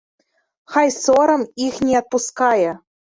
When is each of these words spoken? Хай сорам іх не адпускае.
Хай 0.75 0.87
сорам 0.95 1.43
іх 1.65 1.77
не 1.91 1.99
адпускае. 2.01 2.71